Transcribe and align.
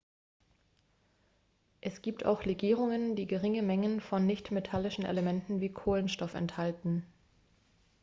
es 1.81 2.01
gibt 2.01 2.25
auch 2.25 2.43
legierungen 2.43 3.15
die 3.15 3.27
geringe 3.27 3.61
mengen 3.61 4.01
von 4.01 4.25
nichtmetallischen 4.25 5.05
elementen 5.05 5.61
wie 5.61 5.69
kohlenstoff 5.71 6.33
enthalten 6.33 7.05